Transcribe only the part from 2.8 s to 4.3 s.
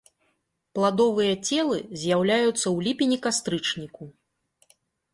ліпені-кастрычніку.